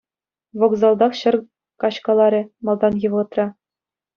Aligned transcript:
Вокзалтах 0.61 1.13
ҫӗр 1.19 1.35
каҫкаларӗ 1.83 2.41
малтанхи 2.71 3.07
вӑхӑтра. 3.17 3.47